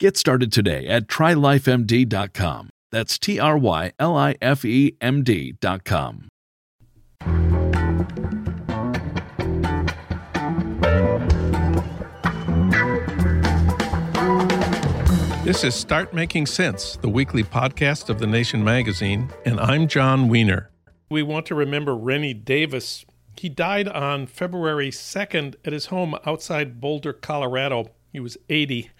Get 0.00 0.16
started 0.16 0.50
today 0.50 0.86
at 0.86 1.08
trylifemd.com. 1.08 2.70
That's 2.90 3.18
T 3.18 3.38
R 3.38 3.58
Y 3.58 3.92
L 3.98 4.16
I 4.16 4.34
F 4.40 4.64
E 4.64 4.96
M 4.98 5.22
D.com. 5.22 6.28
This 15.44 15.64
is 15.64 15.74
Start 15.74 16.14
Making 16.14 16.46
Sense, 16.46 16.96
the 16.96 17.10
weekly 17.10 17.44
podcast 17.44 18.08
of 18.08 18.18
The 18.18 18.26
Nation 18.26 18.64
magazine, 18.64 19.28
and 19.44 19.60
I'm 19.60 19.86
Jon 19.86 20.28
Wiener. 20.28 20.70
We 21.10 21.22
want 21.22 21.44
to 21.46 21.54
remember 21.54 21.94
Rennie 21.94 22.32
Davis. 22.32 23.04
He 23.36 23.50
died 23.50 23.86
on 23.86 24.26
February 24.26 24.90
2nd 24.90 25.56
at 25.62 25.74
his 25.74 25.86
home 25.86 26.16
outside 26.24 26.80
Boulder, 26.80 27.12
Colorado. 27.12 27.90
He 28.12 28.18
was 28.18 28.36
80. 28.48 28.90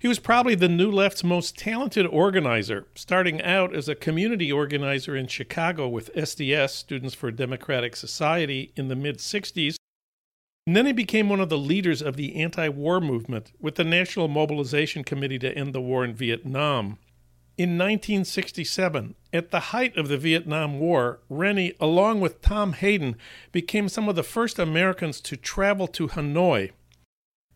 He 0.00 0.08
was 0.08 0.18
probably 0.18 0.56
the 0.56 0.68
New 0.68 0.90
Left's 0.90 1.22
most 1.22 1.56
talented 1.56 2.04
organizer, 2.06 2.88
starting 2.96 3.40
out 3.42 3.74
as 3.74 3.88
a 3.88 3.94
community 3.94 4.50
organizer 4.50 5.14
in 5.14 5.28
Chicago 5.28 5.86
with 5.88 6.12
SDS, 6.14 6.70
Students 6.70 7.14
for 7.14 7.30
Democratic 7.30 7.94
Society, 7.94 8.72
in 8.74 8.88
the 8.88 8.96
mid 8.96 9.18
60s. 9.18 9.76
And 10.66 10.74
then 10.74 10.86
he 10.86 10.92
became 10.92 11.28
one 11.28 11.38
of 11.38 11.48
the 11.48 11.56
leaders 11.56 12.02
of 12.02 12.16
the 12.16 12.34
anti 12.34 12.68
war 12.68 13.00
movement 13.00 13.52
with 13.60 13.76
the 13.76 13.84
National 13.84 14.26
Mobilization 14.26 15.04
Committee 15.04 15.38
to 15.38 15.56
End 15.56 15.72
the 15.72 15.80
War 15.80 16.04
in 16.04 16.12
Vietnam. 16.12 16.98
In 17.56 17.78
1967, 17.78 19.14
at 19.32 19.50
the 19.50 19.60
height 19.60 19.96
of 19.96 20.08
the 20.08 20.18
Vietnam 20.18 20.80
War, 20.80 21.20
Rennie, 21.30 21.72
along 21.80 22.20
with 22.20 22.42
Tom 22.42 22.72
Hayden, 22.72 23.16
became 23.52 23.88
some 23.88 24.08
of 24.08 24.16
the 24.16 24.24
first 24.24 24.58
Americans 24.58 25.20
to 25.22 25.36
travel 25.36 25.86
to 25.88 26.08
Hanoi 26.08 26.72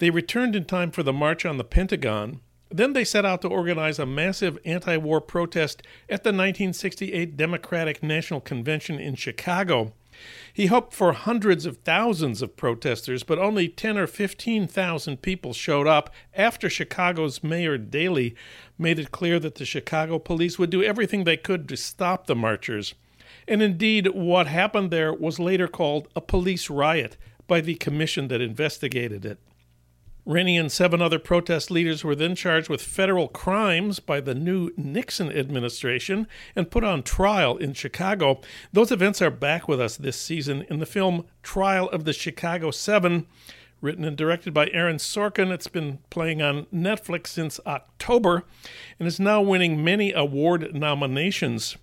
they 0.01 0.11
returned 0.11 0.57
in 0.57 0.65
time 0.65 0.91
for 0.91 1.03
the 1.03 1.13
March 1.13 1.45
on 1.45 1.59
the 1.59 1.65
Pentagon. 1.65 2.41
Then 2.71 2.95
they 2.95 3.05
set 3.05 3.27
out 3.27 3.43
to 3.43 3.49
organize 3.49 3.99
a 3.99 4.07
massive 4.07 4.59
anti 4.65 4.97
war 4.97 5.21
protest 5.21 5.83
at 6.09 6.25
the 6.25 6.31
1968 6.31 7.37
Democratic 7.37 8.03
National 8.03 8.41
Convention 8.41 8.99
in 8.99 9.15
Chicago. 9.15 9.93
He 10.53 10.67
hoped 10.67 10.95
for 10.95 11.13
hundreds 11.13 11.67
of 11.67 11.79
thousands 11.79 12.41
of 12.41 12.57
protesters, 12.57 13.23
but 13.25 13.39
only 13.39 13.69
10 13.69 13.99
or 13.99 14.07
15,000 14.07 15.21
people 15.21 15.53
showed 15.53 15.87
up 15.87 16.13
after 16.35 16.71
Chicago's 16.71 17.43
Mayor 17.43 17.77
Daley 17.77 18.35
made 18.79 18.99
it 18.99 19.11
clear 19.11 19.39
that 19.39 19.57
the 19.57 19.65
Chicago 19.65 20.19
police 20.19 20.59
would 20.59 20.71
do 20.71 20.83
everything 20.83 21.25
they 21.25 21.37
could 21.37 21.69
to 21.69 21.77
stop 21.77 22.27
the 22.27 22.35
marchers. 22.35 22.95
And 23.47 23.63
indeed, 23.63 24.09
what 24.09 24.47
happened 24.47 24.91
there 24.91 25.13
was 25.13 25.39
later 25.39 25.69
called 25.69 26.09
a 26.17 26.21
police 26.21 26.71
riot 26.71 27.19
by 27.47 27.61
the 27.61 27.75
commission 27.75 28.29
that 28.29 28.41
investigated 28.41 29.27
it. 29.27 29.39
Rennie 30.27 30.59
and 30.59 30.71
seven 30.71 31.01
other 31.01 31.19
protest 31.19 31.71
leaders 31.71 32.05
were 32.05 32.15
then 32.15 32.35
charged 32.35 32.69
with 32.69 32.83
federal 32.83 33.29
crimes 33.29 34.01
by 34.01 34.21
the 34.21 34.35
new 34.35 34.71
Nixon 34.77 35.31
administration 35.31 36.27
and 36.55 36.71
put 36.71 36.85
on 36.85 37.03
trial 37.03 37.57
in 37.57 37.73
Chicago. 37.73 38.41
Those 38.73 38.93
events 38.93 39.23
are 39.23 39.31
back 39.31 39.67
with 39.67 39.81
us 39.81 39.97
this 39.97 40.21
season 40.21 40.67
in 40.69 40.79
the 40.79 40.87
film 40.87 41.25
Trial 41.43 41.89
of 41.89 42.05
the 42.05 42.13
Chicago 42.13 42.71
Seven. 42.71 43.27
Written 43.81 44.05
and 44.05 44.17
directed 44.17 44.53
by 44.53 44.69
Aaron 44.75 44.99
Sorkin, 44.99 45.51
it's 45.51 45.69
been 45.69 46.01
playing 46.11 46.43
on 46.43 46.67
Netflix 46.67 47.29
since 47.29 47.59
October 47.67 48.45
and 48.99 49.09
is 49.09 49.19
now 49.19 49.41
winning 49.41 49.83
many 49.83 50.13
award 50.13 50.75
nominations. 50.75 51.79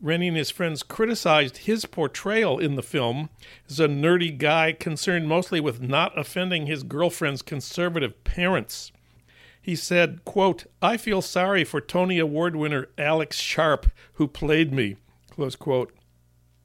Rennie 0.00 0.28
and 0.28 0.36
his 0.36 0.50
friends 0.50 0.82
criticized 0.82 1.58
his 1.58 1.84
portrayal 1.84 2.58
in 2.58 2.74
the 2.74 2.82
film 2.82 3.28
as 3.68 3.78
a 3.78 3.86
nerdy 3.86 4.36
guy 4.36 4.72
concerned 4.72 5.28
mostly 5.28 5.60
with 5.60 5.82
not 5.82 6.18
offending 6.18 6.66
his 6.66 6.82
girlfriend's 6.82 7.42
conservative 7.42 8.24
parents. 8.24 8.92
He 9.60 9.76
said, 9.76 10.24
quote, 10.24 10.64
I 10.80 10.96
feel 10.96 11.20
sorry 11.20 11.64
for 11.64 11.82
Tony 11.82 12.18
Award 12.18 12.56
winner 12.56 12.88
Alex 12.96 13.36
Sharp, 13.36 13.90
who 14.14 14.26
played 14.26 14.72
me, 14.72 14.96
close 15.30 15.54
quote. 15.54 15.92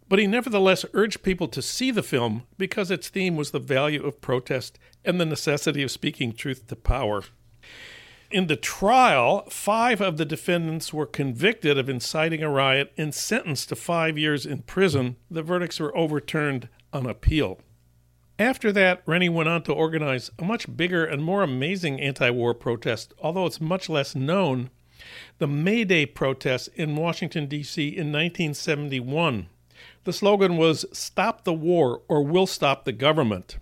But 0.08 0.20
he 0.20 0.28
nevertheless 0.28 0.86
urged 0.94 1.24
people 1.24 1.48
to 1.50 1.62
see 1.62 1.92
the 1.92 2.04
film 2.04 2.44
because 2.58 2.90
its 2.90 3.10
theme 3.10 3.36
was 3.36 3.52
the 3.52 3.60
value 3.60 4.06
of 4.06 4.22
protest 4.22 4.80
and 5.04 5.20
the 5.20 5.26
necessity 5.26 5.84
of 5.84 5.92
speaking 5.92 6.32
truth 6.32 6.68
to 6.68 6.76
power. 6.76 7.24
In 8.32 8.48
the 8.48 8.56
trial, 8.56 9.46
five 9.50 10.02
of 10.02 10.18
the 10.18 10.26
defendants 10.26 10.92
were 10.92 11.06
convicted 11.06 11.78
of 11.78 11.90
inciting 11.90 12.42
a 12.42 12.50
riot 12.50 12.92
and 12.98 13.14
sentenced 13.14 13.70
to 13.70 13.76
five 13.76 14.18
years 14.18 14.46
in 14.46 14.64
prison. 14.64 15.16
The 15.30 15.44
verdicts 15.44 15.80
were 15.80 15.96
overturned 15.96 16.68
on 16.92 17.06
appeal. 17.06 17.60
After 18.40 18.72
that, 18.74 19.02
Rennie 19.06 19.30
went 19.30 19.48
on 19.48 19.64
to 19.64 19.74
organize 19.74 20.32
a 20.40 20.44
much 20.44 20.76
bigger 20.76 21.06
and 21.06 21.24
more 21.24 21.44
amazing 21.44 22.02
anti 22.02 22.30
war 22.32 22.54
protest, 22.54 23.14
although 23.22 23.46
it's 23.46 23.62
much 23.62 23.90
less 23.90 24.16
known 24.16 24.72
the 25.38 25.48
May 25.48 25.84
Day 25.84 26.06
protest 26.06 26.70
in 26.76 26.96
Washington, 26.96 27.48
D.C. 27.48 27.88
in 27.88 28.12
1971. 28.12 29.48
The 30.04 30.14
slogan 30.14 30.58
was 30.58 30.86
Stop 30.92 31.44
the 31.44 31.54
War 31.54 32.02
or 32.08 32.24
We'll 32.24 32.48
Stop 32.48 32.86
the 32.86 32.92
Government. 32.92 33.58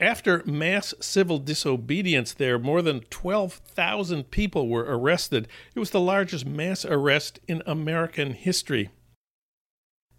After 0.00 0.44
mass 0.46 0.94
civil 1.00 1.38
disobedience 1.38 2.32
there, 2.32 2.58
more 2.58 2.82
than 2.82 3.00
12,000 3.10 4.30
people 4.30 4.68
were 4.68 4.84
arrested. 4.84 5.48
It 5.74 5.80
was 5.80 5.90
the 5.90 6.00
largest 6.00 6.46
mass 6.46 6.84
arrest 6.84 7.40
in 7.48 7.62
American 7.66 8.32
history. 8.32 8.90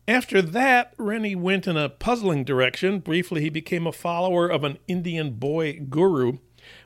After 0.05 0.41
that, 0.41 0.93
Rennie 0.97 1.35
went 1.35 1.65
in 1.67 1.77
a 1.77 1.87
puzzling 1.87 2.43
direction. 2.43 2.99
Briefly, 2.99 3.41
he 3.41 3.49
became 3.49 3.87
a 3.87 3.93
follower 3.93 4.49
of 4.49 4.63
an 4.63 4.79
Indian 4.87 5.33
boy 5.33 5.79
guru. 5.89 6.39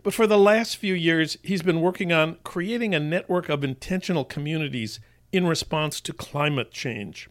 But 0.04 0.14
for 0.14 0.28
the 0.28 0.38
last 0.38 0.78
few 0.78 0.94
years, 0.94 1.38
he's 1.42 1.64
been 1.64 1.82
working 1.82 2.12
on 2.12 2.38
creating 2.44 2.94
a 2.94 3.00
network 3.00 3.50
of 3.50 3.64
intentional 3.64 4.24
communities 4.24 5.00
in 5.32 5.48
response 5.48 6.00
to 6.02 6.14
climate 6.14 6.72
change. 6.72 7.28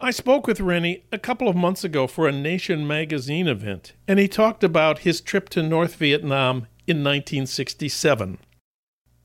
I 0.00 0.12
spoke 0.12 0.46
with 0.46 0.60
Rennie 0.60 1.02
a 1.10 1.18
couple 1.18 1.48
of 1.48 1.56
months 1.56 1.82
ago 1.82 2.06
for 2.06 2.28
a 2.28 2.32
Nation 2.32 2.86
magazine 2.86 3.48
event, 3.48 3.94
and 4.06 4.20
he 4.20 4.28
talked 4.28 4.62
about 4.62 5.00
his 5.00 5.20
trip 5.20 5.48
to 5.48 5.60
North 5.60 5.96
Vietnam 5.96 6.68
in 6.86 7.02
1967. 7.02 8.38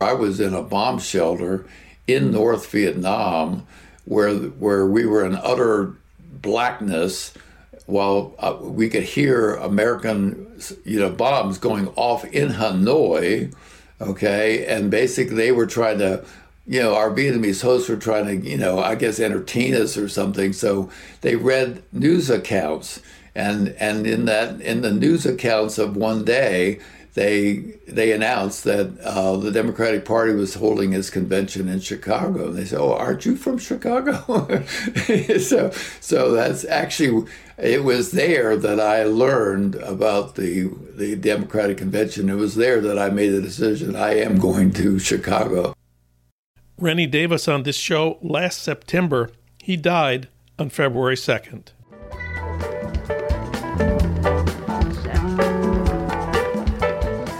I 0.02 0.14
was 0.14 0.40
in 0.40 0.56
a 0.56 0.64
bomb 0.64 0.98
shelter 0.98 1.68
in 2.08 2.31
North 2.31 2.72
Vietnam 2.72 3.68
where 4.06 4.34
where 4.34 4.88
we 4.88 5.06
were 5.06 5.24
in 5.24 5.36
utter 5.36 5.96
blackness 6.42 7.36
while 7.86 8.34
uh, 8.40 8.58
we 8.60 8.90
could 8.90 9.04
hear 9.04 9.54
American 9.58 10.60
you 10.86 11.00
know 11.00 11.12
bombs 11.12 11.60
going 11.60 11.88
off 11.90 12.25
in 12.25 12.50
Hanoi 12.50 13.54
okay 14.02 14.66
and 14.66 14.90
basically 14.90 15.36
they 15.36 15.52
were 15.52 15.68
trying 15.68 16.00
to 16.00 16.25
you 16.65 16.81
know, 16.81 16.95
our 16.95 17.12
Vietnamese 17.12 17.62
hosts 17.62 17.89
were 17.89 17.98
trying 17.98 18.25
to, 18.25 18.50
you 18.50 18.57
know, 18.57 18.80
I 18.80 18.95
guess 18.95 19.19
entertain 19.19 19.75
us 19.75 19.98
or 19.98 20.07
something. 20.07 20.54
So 20.54 20.89
they 21.21 21.36
read 21.36 21.83
news 21.92 22.30
accounts, 22.30 23.01
and 23.36 23.69
and 23.80 24.07
in 24.07 24.25
that 24.25 24.62
in 24.62 24.81
the 24.81 24.92
news 24.92 25.25
accounts 25.25 25.77
of 25.77 25.98
one 25.98 26.24
day, 26.24 26.80
they 27.15 27.75
they 27.88 28.12
announced 28.12 28.63
that 28.63 28.98
uh, 29.01 29.36
the 29.38 29.51
Democratic 29.51 30.06
Party 30.06 30.33
was 30.33 30.56
holding 30.56 30.94
its 30.94 31.10
convention 31.10 31.68
in 31.68 31.80
Chicago. 31.80 32.48
And 32.48 32.57
they 32.57 32.65
said, 32.65 32.80
"Oh, 32.80 32.94
aren't 32.94 33.25
you 33.25 33.36
from 33.36 33.57
Chicago?" 33.57 34.13
so 35.39 35.69
so 36.00 36.31
that's 36.31 36.63
actually 36.65 37.30
it 37.57 37.83
was 37.83 38.12
there 38.12 38.56
that 38.56 38.80
I 38.80 39.04
learned 39.04 39.75
about 39.75 40.36
the 40.36 40.71
the 40.95 41.15
Democratic 41.15 41.77
convention. 41.77 42.30
It 42.30 42.36
was 42.36 42.56
there 42.56 42.81
that 42.81 42.98
I 42.98 43.10
made 43.10 43.30
the 43.30 43.42
decision. 43.42 43.95
I 43.95 44.15
am 44.19 44.39
going 44.39 44.71
to 44.74 44.98
Chicago. 44.98 45.73
Rennie 46.83 47.07
Davis 47.07 47.47
on 47.47 47.63
this 47.63 47.77
show 47.77 48.18
last 48.21 48.62
September. 48.62 49.31
He 49.57 49.77
died 49.77 50.27
on 50.59 50.69
February 50.69 51.15
2nd. 51.15 51.69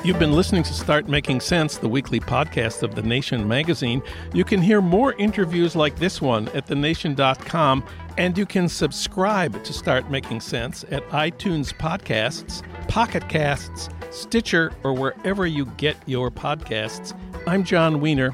You've 0.06 0.18
been 0.18 0.31
listening 0.31 0.63
to 0.63 0.74
Start 0.74 1.10
Making 1.10 1.42
Sense, 1.42 1.78
the 1.78 1.90
weekly 1.90 2.22
podcast 2.22 2.84
of 2.84 2.95
The 2.95 3.01
Nation 3.01 3.45
magazine. 3.45 4.01
You 4.34 4.45
can 4.45 4.62
hear 4.62 4.81
more 4.81 5.12
interviews 5.16 5.75
like 5.75 5.98
this 5.98 6.22
one 6.22 6.48
at 6.50 6.68
thenation.com, 6.68 7.84
and 8.18 8.38
you 8.38 8.46
can 8.46 8.69
subscribe 8.69 9.62
to 9.62 9.74
Start 9.74 10.10
Making 10.10 10.39
Sense 10.39 10.86
at 10.89 11.06
iTunes 11.10 11.74
Podcasts, 11.74 12.63
Pocket 12.88 13.28
Casts, 13.28 13.89
Stitcher, 14.10 14.72
or 14.86 14.94
wherever 14.94 15.46
you 15.46 15.66
get 15.75 15.98
your 16.06 16.31
podcasts. 16.31 17.13
I'm 17.46 17.66
Jon 17.66 18.00
Wiener. 18.00 18.34